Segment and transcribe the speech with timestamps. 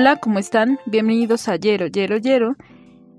[0.00, 0.78] Hola, ¿cómo están?
[0.86, 2.54] Bienvenidos a Yero, Yero, Yero.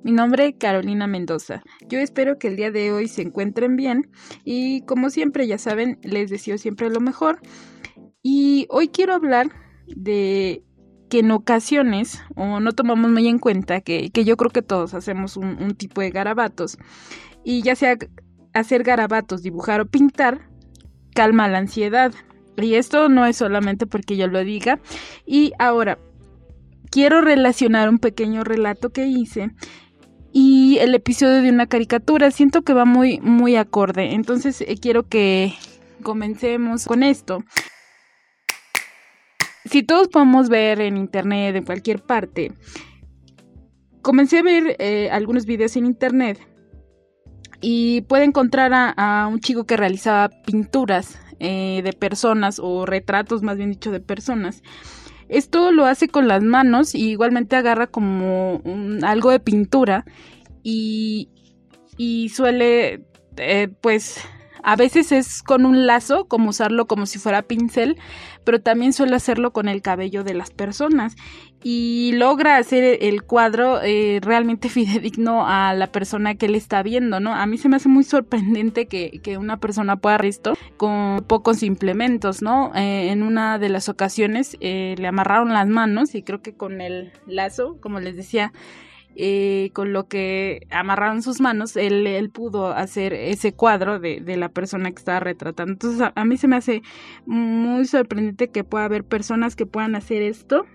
[0.01, 1.61] Mi nombre es Carolina Mendoza.
[1.89, 4.09] Yo espero que el día de hoy se encuentren bien
[4.45, 7.41] y como siempre ya saben, les deseo siempre lo mejor.
[8.23, 9.51] Y hoy quiero hablar
[9.87, 10.63] de
[11.09, 15.35] que en ocasiones, o no tomamos muy en cuenta, que, yo creo que todos hacemos
[15.35, 16.77] un, un tipo de garabatos,
[17.43, 17.97] y ya sea
[18.53, 20.49] hacer garabatos, dibujar o pintar,
[21.13, 22.13] calma la ansiedad.
[22.55, 24.79] Y esto no es solamente porque yo lo diga.
[25.25, 25.97] Y ahora,
[26.89, 29.51] quiero relacionar un pequeño relato que hice
[30.31, 32.31] y el episodio de una caricatura.
[32.31, 34.13] Siento que va muy, muy acorde.
[34.13, 35.53] Entonces eh, quiero que
[36.03, 37.43] comencemos con esto.
[39.65, 42.53] Si todos podemos ver en internet, en cualquier parte,
[44.01, 46.39] comencé a ver eh, algunos videos en internet
[47.61, 53.57] y puede encontrar a, un chico que realizaba pinturas eh, de personas o retratos más
[53.57, 54.63] bien dicho de personas
[55.29, 58.61] esto lo hace con las manos y igualmente agarra como
[59.03, 60.05] algo de pintura
[60.63, 61.29] y,
[61.97, 63.05] y suele
[63.37, 64.21] eh, pues
[64.63, 67.97] a veces es con un lazo, como usarlo como si fuera pincel,
[68.43, 71.15] pero también suele hacerlo con el cabello de las personas
[71.61, 77.19] y logra hacer el cuadro eh, realmente fidedigno a la persona que le está viendo,
[77.19, 77.33] ¿no?
[77.33, 82.41] A mí se me hace muy sorprendente que, una persona pueda esto con pocos implementos,
[82.41, 82.71] ¿no?
[82.75, 86.81] Eh, en una de las ocasiones eh, le amarraron las manos y creo que con
[86.81, 88.51] el lazo, como les decía,
[89.15, 94.91] eh, con lo que amarraron sus manos, él, pudo hacer ese cuadro de, la persona
[94.91, 95.73] que estaba retratando.
[95.73, 96.81] Entonces a, mí se me hace
[97.25, 100.65] muy sorprendente que pueda haber personas que puedan hacer esto.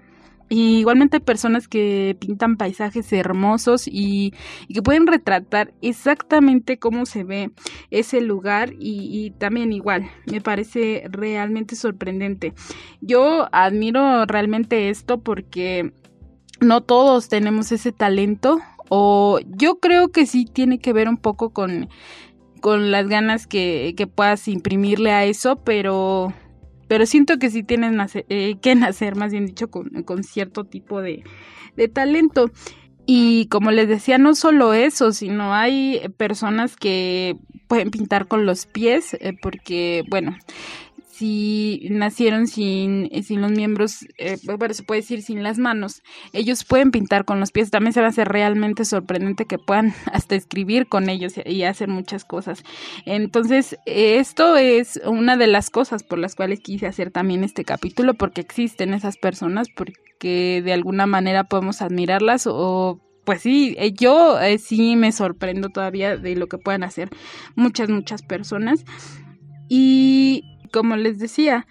[0.51, 4.35] Y igualmente personas que pintan paisajes hermosos y,
[4.73, 7.51] que pueden retratar exactamente cómo se ve
[7.91, 12.53] ese lugar y, también igual, me parece realmente sorprendente.
[13.01, 15.95] Yo admiro realmente esto porque
[16.60, 21.50] no todos tenemos ese talento o yo creo que sí tiene que ver un poco
[21.50, 21.88] con,
[22.60, 26.32] con las ganas que, que puedas imprimirle a eso, pero,
[26.88, 27.98] pero siento que sí tienen
[28.28, 31.25] eh, que nacer, más bien dicho, con, con cierto tipo de,
[31.76, 32.50] de talento.
[33.06, 37.37] Y como les decía, no solo eso, sino hay personas que
[37.69, 40.37] pueden pintar con los pies, eh, porque, bueno,
[41.14, 46.02] si nacieron sin, sin los miembros, eh, bueno, se puede decir sin las manos,
[46.32, 47.70] ellos pueden pintar con los pies.
[47.70, 51.88] También se va a hacer realmente sorprendente que puedan hasta escribir con ellos y hacer
[51.88, 52.64] muchas cosas.
[53.06, 58.14] Entonces, esto es una de las cosas por las cuales quise hacer también este capítulo,
[58.14, 64.38] porque existen esas personas, porque de alguna manera podemos admirarlas o pues sí, eh, yo
[64.41, 67.08] eh, sí me sorprendo todavía de lo que puedan hacer
[67.54, 68.84] muchas, muchas personas.
[69.69, 71.69] Y como les decía,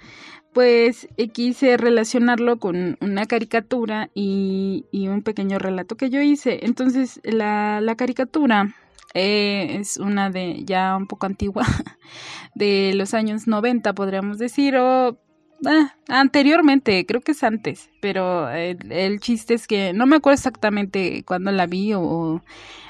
[0.53, 6.66] pues eh, quise relacionarlo con una caricatura y, un pequeño relato que yo hice.
[6.66, 8.74] Entonces, la, caricatura
[9.14, 11.66] eh, es una de ya un poco antigua,
[12.56, 15.20] de los años 90, podríamos decir, o
[15.66, 21.24] ah, anteriormente, creo que es antes, pero el, chiste es que no me acuerdo exactamente
[21.25, 22.41] cuándo la vi o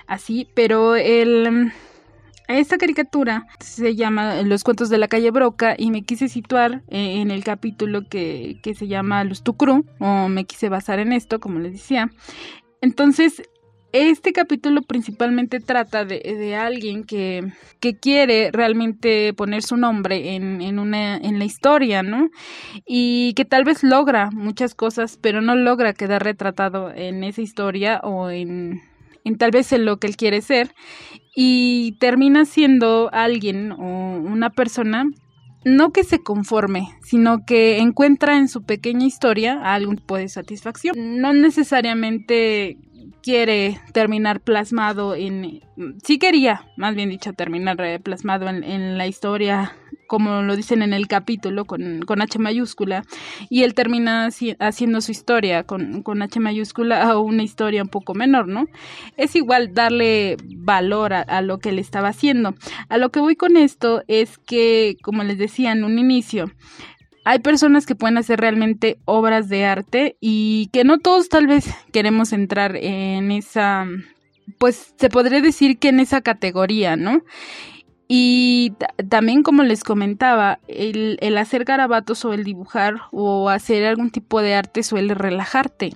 [0.05, 1.73] así, pero el
[2.47, 7.21] esta caricatura se llama Los cuentos de la calle Broca y me quise situar eh,
[7.21, 11.59] en el capítulo que, se llama Los Tucru o me quise basar en esto, como
[11.59, 12.09] les decía.
[12.81, 13.43] Entonces,
[13.93, 20.79] este capítulo principalmente trata de, alguien que, que, quiere realmente poner su nombre en, en,
[20.79, 22.29] una, en la historia, ¿no?
[22.87, 28.01] Y que tal vez logra muchas cosas, pero no logra quedar retratado en esa historia
[28.03, 28.81] o en,
[29.23, 30.73] en tal vez en lo que él quiere ser
[31.35, 35.05] y termina siendo alguien o una persona
[35.65, 40.95] no que se conforme, sino que encuentra en su pequeña historia algún tipo de satisfacción.
[41.21, 42.77] No necesariamente
[43.21, 45.61] quiere terminar plasmado en...
[46.03, 49.73] Sí quería, más bien dicho, terminar eh, plasmado en, en la historia
[50.13, 53.03] como lo dicen en el capítulo, con, H mayúscula,
[53.49, 54.29] y él termina
[54.59, 58.67] haciendo su historia con, H mayúscula a una historia un poco menor, ¿no?
[59.17, 62.53] Es igual darle valor a, lo que él estaba haciendo.
[62.89, 66.51] A lo que voy con esto es que, como les decía en un inicio,
[67.25, 71.73] hay personas que pueden hacer realmente obras de arte y que no todos tal vez
[71.91, 73.87] queremos entrar en esa,
[74.59, 77.23] pues se podría decir que en esa categoría, ¿no?
[78.15, 78.73] Y
[79.09, 84.39] también, como les comentaba, el, el, hacer garabatos o el dibujar o hacer algún tipo
[84.39, 85.95] de arte suele relajarte.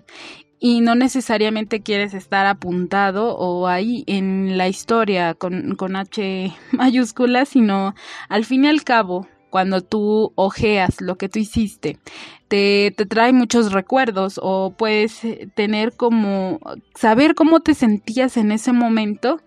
[0.60, 7.46] Y no necesariamente quieres estar apuntado o ahí en la historia con, con H mayúscula,
[7.46, 7.94] sino
[8.30, 12.00] al fin y al cabo, cuando tú ojeas lo que tú hiciste,
[12.48, 15.22] te, te, trae muchos recuerdos o puedes
[15.54, 16.60] tener como
[16.96, 19.40] saber cómo te sentías en ese momento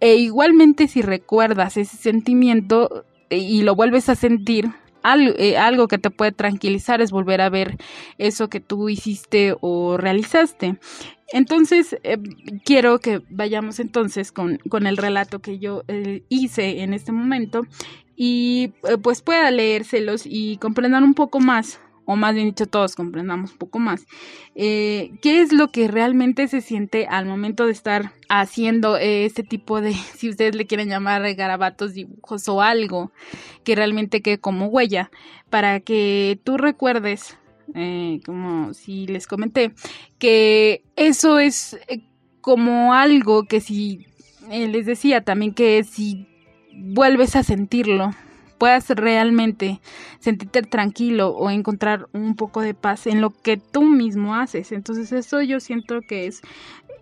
[0.00, 4.70] e igualmente si recuerdas ese sentimiento eh, y lo vuelves a sentir,
[5.38, 7.76] eh, algo que te puede tranquilizar es volver a ver
[8.18, 10.78] eso que tú hiciste o realizaste.
[11.32, 12.18] Entonces, eh,
[12.64, 15.82] quiero que vayamos entonces con, con el relato que yo
[16.28, 17.62] hice en este momento
[18.16, 18.72] y
[19.02, 23.58] pues pueda leérselos y comprender un poco más o más bien dicho todos comprendamos un
[23.58, 24.06] poco más,
[24.54, 29.80] eh, qué es lo que realmente se siente al momento de estar haciendo este tipo
[29.80, 33.12] de, si ustedes le quieren llamar garabatos, dibujos o algo
[33.64, 35.10] que realmente quede como huella,
[35.50, 37.36] para que tú recuerdes,
[37.74, 39.72] eh, como si les comenté,
[40.18, 42.04] que eso es eh,
[42.40, 44.06] como algo que si,
[44.48, 46.28] les decía también que si
[46.72, 48.10] vuelves a sentirlo,
[48.58, 49.80] puedas realmente
[50.18, 54.72] sentirte tranquilo o encontrar un poco de paz en lo que tú mismo haces.
[54.72, 56.42] Entonces eso yo siento que es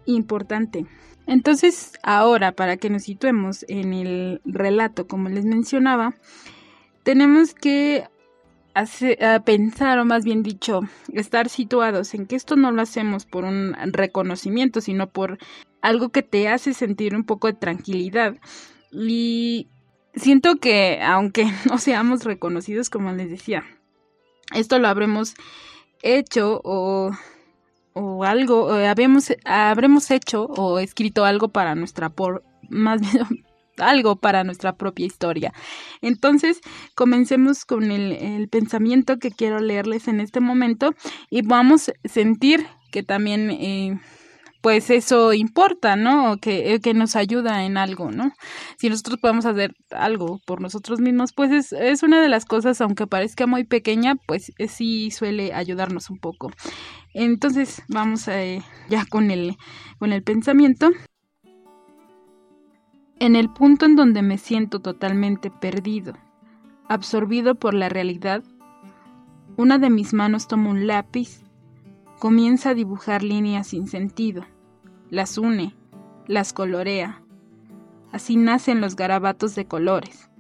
[0.07, 0.87] importante.
[1.27, 6.15] Entonces ahora para que nos situemos en el relato, como les mencionaba,
[7.03, 8.05] tenemos que
[9.45, 10.81] pensar, o más bien dicho,
[11.13, 15.39] estar situados en que esto no lo hacemos por un reconocimiento, sino por
[15.81, 18.37] algo que te hace sentir un poco de tranquilidad.
[18.91, 19.69] Y
[20.17, 23.65] siento que aunque no seamos reconocidos, como les decía,
[24.55, 25.35] esto lo habremos
[26.03, 27.11] hecho o,
[27.95, 33.45] o algo, habemos, habremos hecho o escrito algo para nuestra, por, más bien,
[33.79, 35.53] algo para nuestra propia historia.
[36.01, 36.61] Entonces,
[36.95, 40.95] comencemos con el, el pensamiento que quiero leerles en este momento
[41.31, 43.99] y vamos a sentir que también eh,
[44.65, 46.39] pues eso importa, ¿no?
[46.39, 48.33] Que, que nos ayuda en algo, ¿no?
[48.79, 52.81] Si nosotros podemos hacer algo por nosotros mismos, pues es, es una de las cosas,
[52.81, 56.51] aunque parezca muy pequeña, pues eh, sí suele ayudarnos un poco.
[57.13, 59.59] Entonces, vamos eh, ya con el,
[59.99, 60.93] con el pensamiento.
[63.21, 66.15] En el punto en donde me siento totalmente perdido,
[66.89, 68.43] absorbido por la realidad,
[69.59, 71.43] una de mis manos toma un lápiz,
[72.19, 74.47] comienza a dibujar líneas sin sentido
[75.11, 75.75] las une,
[76.27, 77.23] las colorea.
[78.13, 80.31] Así nacen los garabatos de colores.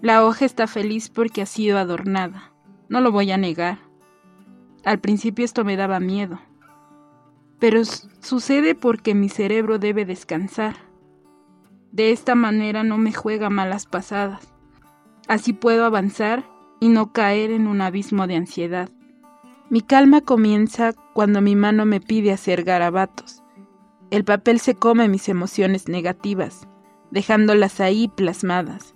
[0.00, 2.52] La hoja está feliz porque ha sido adornada,
[2.88, 3.78] no lo voy a negar.
[4.84, 6.40] Al principio esto me daba miedo,
[7.60, 10.74] pero sucede porque mi cerebro debe descansar.
[11.92, 14.52] De esta manera no me juega malas pasadas.
[15.28, 16.44] Así puedo avanzar
[16.80, 18.90] y no caer en un abismo de ansiedad.
[19.70, 23.41] Mi calma comienza cuando mi mano me pide hacer garabatos.
[24.12, 26.68] El papel se come mis emociones negativas,
[27.10, 28.94] dejándolas ahí plasmadas.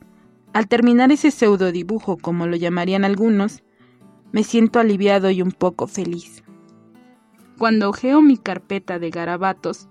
[0.52, 3.62] Al terminar ese pseudo dibujo, como lo llamarían algunos,
[4.32, 6.44] me siento aliviado y un poco feliz.
[7.56, 9.88] Cuando ojeo mi carpeta de garabatos,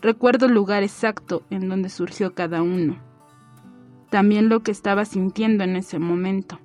[0.00, 3.02] recuerdo el lugar exacto en donde surgió cada uno.
[4.10, 6.60] También lo que estaba sintiendo en ese momento.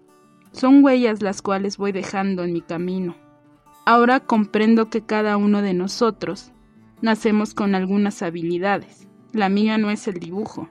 [0.51, 3.15] Son huellas las cuales voy dejando en mi camino.
[3.87, 6.51] Ahora comprendo que cada uno de nosotros
[7.01, 9.07] Nacemos con algunas habilidades.
[9.33, 10.69] La mía no es el dibujo,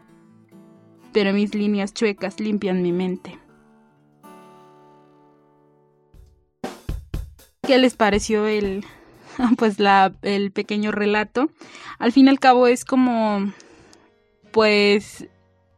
[1.13, 3.39] pero mis líneas chuecas limpian mi mente.
[7.67, 8.85] ¿Qué les pareció el
[9.59, 11.51] pues la, el pequeño relato?
[11.99, 13.53] Al fin y al cabo es como
[14.51, 15.27] pues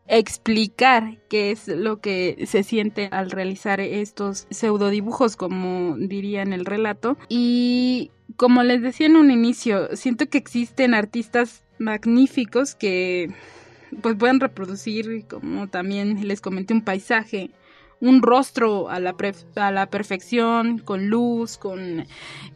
[0.09, 6.53] explicar qué es lo que se siente al realizar estos pseudo dibujos como diría en
[6.53, 13.31] el relato y como les decía en un inicio, siento que existen artistas magníficos que
[14.03, 17.51] pues pueden reproducir, como también les comenté, un paisaje,
[18.01, 19.15] un rostro a la,
[19.57, 22.07] a la perfección, con luz, con...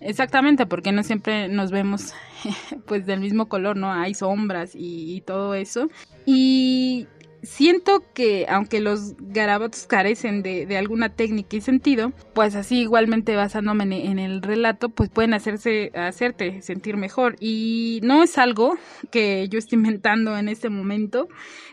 [0.01, 2.13] Exactamente, porque no siempre nos vemos
[2.87, 3.93] pues del mismo color, ¿no?
[3.93, 5.89] Hay sombras y, y todo eso.
[6.27, 7.07] Y
[7.43, 14.07] siento que aunque los garabatos carecen de, alguna técnica y sentido, pues así igualmente basándome
[14.07, 17.37] en, el relato, pues pueden hacerse, hacerte sentir mejor.
[17.41, 18.77] Y no es algo
[19.11, 21.29] que yo esté inventando en este momento,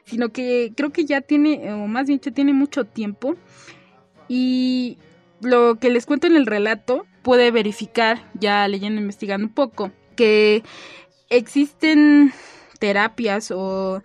[0.05, 3.35] sino que creo que ya tiene, o más bien tiene mucho tiempo.
[4.27, 4.97] Y
[5.41, 10.63] lo que les cuento en el relato puede verificar, ya leyendo, investigando un poco, que
[11.29, 12.31] existen
[12.79, 14.01] terapias o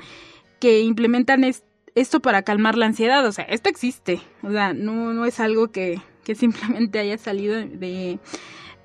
[0.62, 1.42] que implementan
[1.96, 3.26] esto para calmar la ansiedad.
[3.26, 4.20] O sea, esto existe.
[4.44, 8.20] O sea, no, no es algo que, que simplemente haya salido de,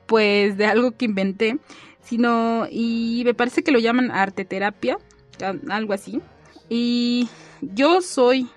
[0.08, 1.60] pues, de algo que inventé,
[2.02, 4.98] sino, y me parece que lo llaman arte terapia,
[5.70, 6.20] algo así.
[6.68, 7.30] Y
[7.62, 8.48] yo soy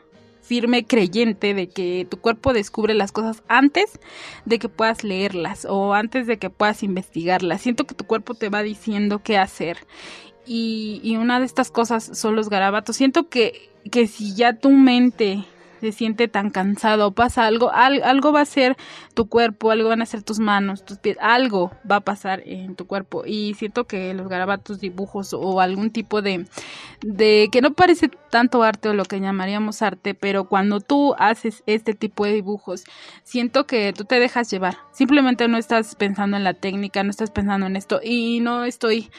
[0.40, 4.00] firme creyente de que tu cuerpo descubre las cosas antes
[4.46, 7.60] de que puedas leerlas o antes de que puedas investigarlas.
[7.60, 9.76] Siento que tu cuerpo te va diciendo qué hacer.
[10.52, 12.96] Y, y una de estas cosas son los garabatos.
[12.96, 15.44] Siento que, que si ya tu mente
[15.80, 18.76] se siente tan cansado, pasa algo, algo va a ser
[19.14, 22.76] tu cuerpo, algo van a ser tus manos, tus pies, algo va a pasar en
[22.76, 23.24] tu cuerpo.
[23.26, 26.46] Y siento que los garabatos, dibujos o algún tipo de,
[27.02, 31.62] de que no parece tanto arte o lo que llamaríamos arte, pero cuando tú haces
[31.66, 32.84] este tipo de dibujos,
[33.22, 34.76] siento que tú te dejas llevar.
[34.92, 39.10] Simplemente no estás pensando en la técnica, no estás pensando en esto y no estoy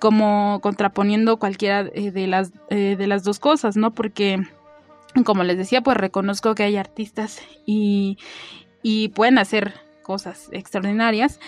[0.00, 3.92] como contraponiendo cualquiera eh, de las eh, de las dos cosas, ¿no?
[3.92, 4.46] Porque
[5.24, 8.18] como les decía, pues reconozco que hay artistas y,
[8.82, 11.40] y pueden hacer cosas extraordinarias,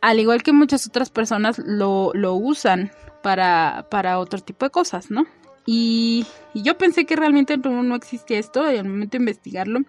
[0.00, 2.90] al igual que muchas otras personas lo, lo usan
[3.22, 5.26] para, para otro tipo de cosas, ¿no?
[5.66, 9.80] Y, yo pensé que realmente no, no existía esto, y al momento de investigarlo,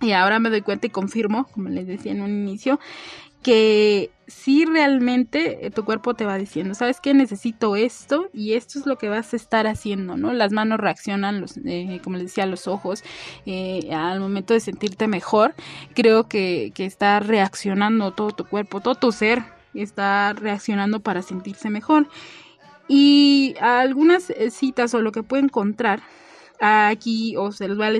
[0.00, 2.80] y ahora me doy cuenta y confirmo, como les decía en un inicio,
[3.44, 7.12] que si realmente eh, tu cuerpo te va diciendo, ¿sabes qué?
[7.12, 10.32] Necesito esto y esto es lo que vas a estar haciendo, ¿no?
[10.32, 13.04] Las manos reaccionan, los, eh, como les decía, los ojos,
[13.44, 15.54] eh, al momento de sentirte mejor,
[15.94, 21.68] creo que, que está reaccionando todo tu cuerpo, todo tu ser está reaccionando para sentirse
[21.68, 22.08] mejor.
[22.88, 26.02] Y algunas citas o lo que puedo encontrar
[26.60, 27.92] aquí, o se los va a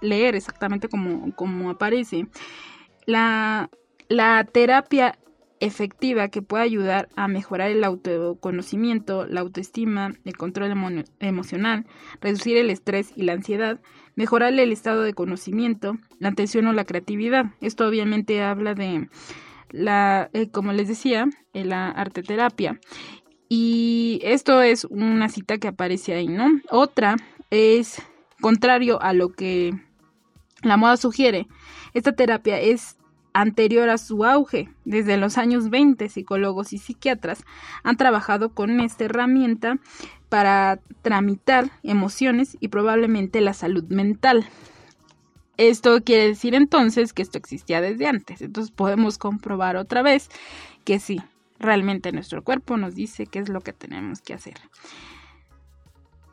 [0.00, 2.26] leer exactamente como, aparece.
[3.06, 3.70] La
[4.08, 5.18] la terapia
[5.60, 11.86] efectiva que puede ayudar a mejorar el autoconocimiento, la autoestima, el control emocional,
[12.20, 13.80] reducir el estrés y la ansiedad,
[14.14, 17.46] mejorar el estado de conocimiento, la atención o la creatividad.
[17.60, 19.08] Esto obviamente habla de
[19.70, 22.78] la, eh, como les decía, la arteterapia.
[23.48, 26.46] Y esto es una cita que aparece ahí, ¿no?
[26.70, 27.16] Otra
[27.54, 28.02] es
[28.40, 29.72] contrario a lo que
[30.62, 31.46] la moda sugiere.
[31.94, 32.96] Esta terapia es
[33.32, 34.70] anterior a su auge.
[34.84, 37.44] Desde los años 20, psicólogos y psiquiatras
[37.82, 39.78] han trabajado con esta herramienta
[40.28, 44.46] para tramitar emociones y probablemente la salud mental.
[45.56, 48.40] Esto quiere decir entonces que esto existía desde antes.
[48.40, 50.28] Entonces podemos comprobar otra vez
[50.84, 51.20] que sí,
[51.58, 54.54] realmente nuestro cuerpo nos dice qué es lo que tenemos que hacer.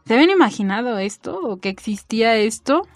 [0.05, 2.88] ¿Se habían imaginado esto o que existía esto?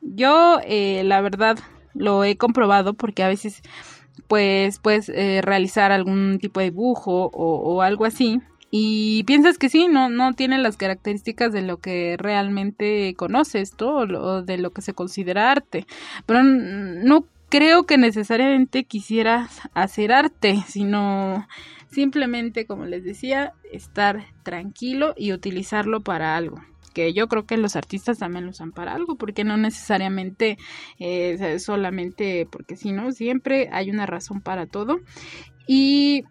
[0.00, 1.58] Yo, eh, la verdad,
[1.94, 3.62] lo he comprobado porque a veces
[4.28, 9.88] pues puedes eh, realizar algún tipo de dibujo o, algo así y piensas que sí,
[9.88, 14.82] no, no tiene las características de lo que realmente conoces, todo o de lo que
[14.82, 15.86] se considera arte.
[16.26, 21.46] Pero no creo que necesariamente quisieras hacer arte, sino
[21.90, 26.60] simplemente, como les decía, estar tranquilo y utilizarlo para algo
[26.96, 30.56] que yo creo que los artistas también lo usan para algo, porque no necesariamente
[30.98, 35.00] eh, solamente porque si no, siempre hay una razón para todo.
[35.66, 36.24] Y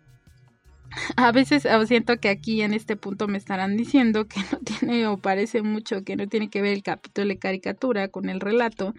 [1.16, 5.18] a veces siento que aquí en este punto me estarán diciendo que no tiene o
[5.18, 8.96] parece mucho que no tiene que ver el capítulo de caricatura con el relato,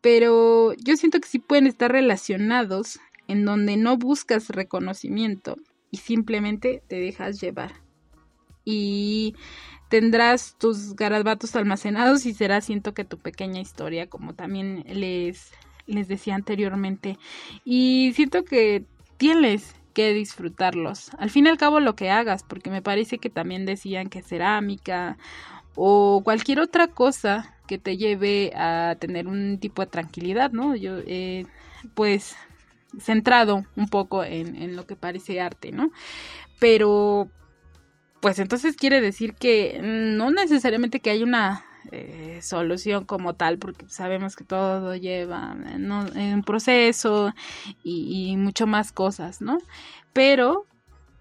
[0.00, 5.56] pero yo siento que sí pueden estar relacionados en donde no buscas reconocimiento
[5.90, 7.72] y simplemente te dejas llevar.
[8.64, 9.34] Y
[9.88, 15.52] tendrás tus garabatos almacenados y será siento que tu pequeña historia, como también les,
[15.86, 17.18] les decía anteriormente.
[17.64, 18.84] Y siento que
[19.16, 21.10] tienes que disfrutarlos.
[21.18, 24.22] Al fin y al cabo lo que hagas, porque me parece que también decían que
[24.22, 25.16] cerámica
[25.74, 30.74] o cualquier otra cosa que te lleve a tener un tipo de tranquilidad, ¿no?
[30.74, 31.46] Yo, eh,
[31.94, 32.36] pues,
[33.00, 35.90] centrado un poco en, en lo que parece arte, ¿no?
[36.58, 37.30] Pero
[38.20, 43.88] pues entonces quiere decir que no necesariamente que hay una eh, solución como tal, porque
[43.88, 47.32] sabemos que todo lleva un proceso
[47.82, 49.58] y, mucho más cosas, ¿no?
[50.12, 50.66] Pero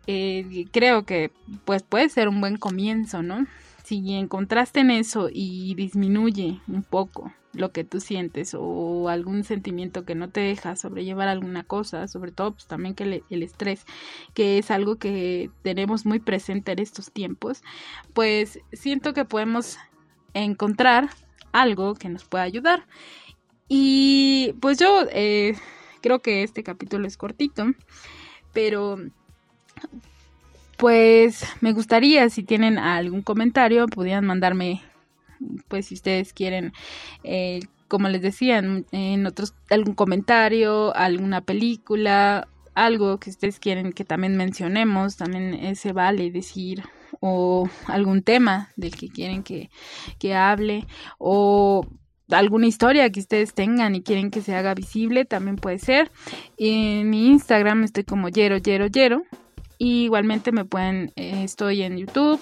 [0.08, 1.32] eh, creo que
[1.64, 3.46] pues puede ser un buen comienzo, ¿no?
[3.84, 10.06] Si encontraste en eso y disminuye un poco lo que tú sientes o algún sentimiento
[10.06, 13.86] que no te deja sobrellevar alguna cosa, sobre todo pues también que el, estrés,
[14.34, 17.64] que es algo que tenemos muy presente en estos tiempos,
[18.14, 19.78] pues siento que podemos
[20.34, 21.10] encontrar
[21.52, 22.86] algo que nos pueda ayudar.
[23.68, 25.56] Y pues yo eh,
[26.02, 27.66] creo que este capítulo es cortito,
[28.54, 28.98] pero
[30.78, 34.84] pues me gustaría si tienen algún comentario, pudieran mandarme
[35.68, 36.74] pues si ustedes quieren,
[37.24, 44.06] eh, como les decía, en, otros, algún comentario, alguna película, algo que ustedes quieren que
[44.06, 46.84] también mencionemos, también se vale decir
[47.20, 49.70] o algún tema del que quieren que,
[50.20, 50.86] que hable
[51.18, 51.88] o
[52.30, 56.12] alguna historia que ustedes tengan y quieren que se haga visible, también puede ser.
[56.58, 59.24] En mi Instagram estoy como Yero Yero Yero.
[59.80, 62.40] Y igualmente me pueden, eh, estoy en YouTube,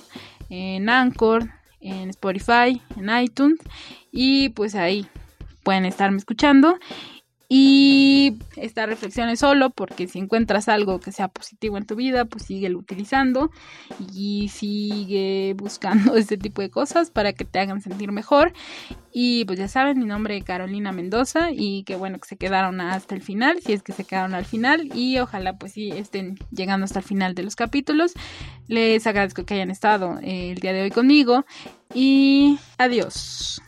[0.50, 1.50] en Anchor,
[1.86, 3.60] en Spotify, en iTunes.
[4.12, 5.08] Y pues ahí
[5.64, 6.78] pueden estarme escuchando.
[7.48, 12.26] Y esta reflexión es solo porque si encuentras algo que sea positivo en tu vida,
[12.26, 13.52] pues sigue utilizando
[14.14, 18.54] y sigue buscando este tipo de cosas para que te hagan sentir mejor.
[19.12, 22.82] Y pues ya saben, mi nombre es Carolina Mendoza y qué bueno que se quedaron
[22.82, 26.38] hasta el final, si es que se quedaron al final y ojalá pues sí estén
[26.52, 28.14] llegando hasta el final de los capítulos.
[28.68, 31.46] Les agradezco que hayan estado eh, el día de hoy conmigo
[31.94, 33.62] y adiós.